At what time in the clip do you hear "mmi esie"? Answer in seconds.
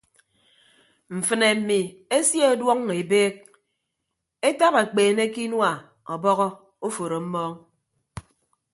1.57-2.45